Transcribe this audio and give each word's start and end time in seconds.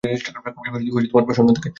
খুবই 0.03 1.25
প্রসন্ন 1.25 1.49
দেখাচ্ছে। 1.49 1.69